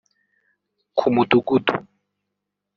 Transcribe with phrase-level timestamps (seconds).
[0.97, 1.73] ku mudugudu